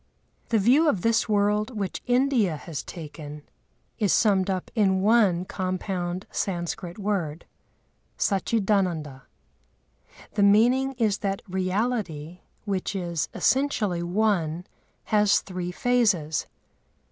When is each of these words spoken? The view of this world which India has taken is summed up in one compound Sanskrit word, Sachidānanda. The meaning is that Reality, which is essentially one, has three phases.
The 0.49 0.57
view 0.57 0.89
of 0.89 1.03
this 1.03 1.29
world 1.29 1.77
which 1.77 2.01
India 2.07 2.57
has 2.57 2.81
taken 2.81 3.43
is 3.99 4.11
summed 4.11 4.49
up 4.49 4.71
in 4.73 5.01
one 5.01 5.45
compound 5.45 6.25
Sanskrit 6.31 6.97
word, 6.97 7.45
Sachidānanda. 8.17 9.21
The 10.33 10.41
meaning 10.41 10.93
is 10.93 11.19
that 11.19 11.43
Reality, 11.47 12.39
which 12.65 12.95
is 12.95 13.29
essentially 13.35 14.01
one, 14.01 14.65
has 15.03 15.39
three 15.41 15.71
phases. 15.71 16.47